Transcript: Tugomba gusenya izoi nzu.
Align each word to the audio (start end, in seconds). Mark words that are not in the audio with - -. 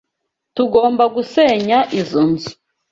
Tugomba 0.55 1.03
gusenya 1.15 1.77
izoi 1.99 2.27
nzu. 2.31 2.51